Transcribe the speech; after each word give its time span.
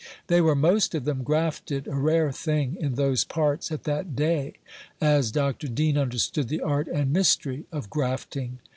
They 0.29 0.41
were 0.41 0.55
most 0.55 0.95
of 0.95 1.05
them 1.05 1.21
grafted, 1.21 1.87
a 1.87 1.93
rare 1.93 2.31
thing 2.31 2.75
in 2.79 2.95
those 2.95 3.23
parts 3.23 3.71
at 3.71 3.83
that 3.83 4.15
day, 4.15 4.53
as 4.99 5.29
Dr. 5.29 5.67
Deane 5.67 5.95
understood 5.99 6.47
the 6.47 6.61
art 6.61 6.87
and 6.87 7.13
mystery 7.13 7.65
of 7.71 7.87
grafting. 7.91 8.57